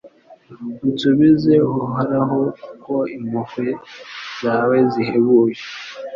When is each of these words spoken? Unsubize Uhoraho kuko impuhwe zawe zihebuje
Unsubize 0.85 1.53
Uhoraho 1.79 2.39
kuko 2.65 2.93
impuhwe 3.17 3.69
zawe 4.41 4.77
zihebuje 4.91 5.63